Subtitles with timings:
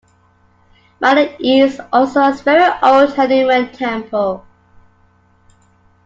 [0.99, 4.43] Malad East also has very old Hanuman temple.